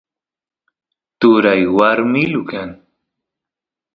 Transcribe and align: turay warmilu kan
turay 1.19 1.61
warmilu 1.77 2.41
kan 2.51 2.69